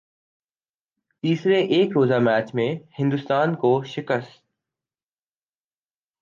تیسرے 1.23 1.59
ایک 1.73 1.91
روزہ 1.95 2.19
میچ 2.19 2.53
میں 2.53 2.69
ہندوستان 2.99 3.55
کو 3.55 3.71
شکست 3.85 4.39